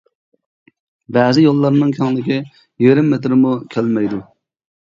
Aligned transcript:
بەزى 1.17 1.43
يوللارنىڭ 1.43 1.93
كەڭلىكى 1.97 2.39
يېرىم 2.87 3.13
مېتىرمۇ 3.15 3.53
كەلمەيدۇ. 3.77 4.23